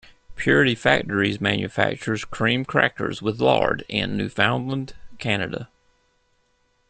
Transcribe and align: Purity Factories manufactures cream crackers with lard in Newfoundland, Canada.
Purity 0.35 0.73
Factories 0.73 1.39
manufactures 1.39 2.25
cream 2.25 2.65
crackers 2.65 3.21
with 3.21 3.39
lard 3.39 3.85
in 3.87 4.17
Newfoundland, 4.17 4.95
Canada. 5.19 5.69